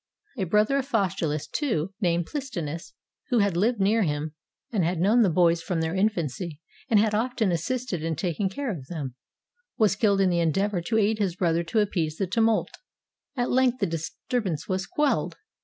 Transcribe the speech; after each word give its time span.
A 0.35 0.45
brother 0.45 0.79
of 0.79 0.87
Faustulus, 0.87 1.45
too, 1.45 1.93
named 2.01 2.25
PHstinus, 2.25 2.93
who 3.29 3.37
had 3.37 3.55
lived 3.55 3.79
near 3.79 4.01
to 4.01 4.07
him, 4.07 4.33
and 4.71 4.83
had 4.83 4.97
known 4.99 5.21
the 5.21 5.29
boys 5.29 5.61
from 5.61 5.79
their 5.79 5.93
infancy, 5.93 6.59
and 6.89 6.99
had 6.99 7.13
often 7.13 7.51
assisted 7.51 8.01
in 8.01 8.15
taking 8.15 8.49
care 8.49 8.71
of 8.71 8.87
them, 8.87 9.13
was 9.77 9.95
killed 9.95 10.19
in 10.19 10.31
the 10.31 10.39
endeavor 10.39 10.81
to 10.81 10.97
aid 10.97 11.19
his 11.19 11.35
brother 11.35 11.63
to 11.65 11.81
appease 11.81 12.17
the 12.17 12.25
tumult. 12.25 12.71
At 13.37 13.51
length 13.51 13.77
the 13.79 13.85
disturbance 13.85 14.67
was 14.67 14.87
quelled. 14.87 15.35